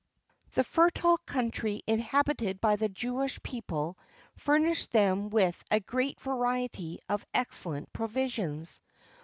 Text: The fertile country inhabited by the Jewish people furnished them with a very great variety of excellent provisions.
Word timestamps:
The 0.53 0.63
fertile 0.63 1.19
country 1.27 1.83
inhabited 1.85 2.59
by 2.59 2.75
the 2.75 2.89
Jewish 2.89 3.39
people 3.43 3.99
furnished 4.35 4.89
them 4.91 5.29
with 5.29 5.63
a 5.69 5.75
very 5.75 5.81
great 5.81 6.19
variety 6.19 6.99
of 7.07 7.23
excellent 7.35 7.93
provisions. 7.93 8.81